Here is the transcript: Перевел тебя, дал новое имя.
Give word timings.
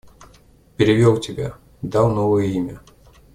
Перевел 0.77 1.19
тебя, 1.19 1.57
дал 1.83 2.09
новое 2.09 2.45
имя. 2.45 2.81